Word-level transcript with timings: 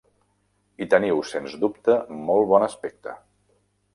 I 0.85 0.85
teniu 0.93 1.19
sens 1.33 1.57
dubte 1.65 1.99
molt 2.31 2.49
bon 2.53 2.65
aspecte. 2.69 3.17